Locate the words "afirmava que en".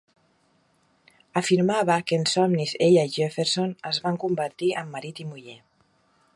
1.41-2.25